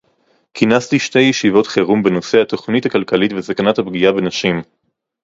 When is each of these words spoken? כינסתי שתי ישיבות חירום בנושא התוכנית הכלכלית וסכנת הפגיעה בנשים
כינסתי 0.53 0.99
שתי 0.99 1.19
ישיבות 1.19 1.67
חירום 1.67 2.03
בנושא 2.03 2.37
התוכנית 2.41 2.85
הכלכלית 2.85 3.31
וסכנת 3.33 3.79
הפגיעה 3.79 4.13
בנשים 4.13 4.61